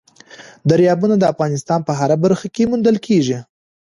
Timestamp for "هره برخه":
1.99-2.47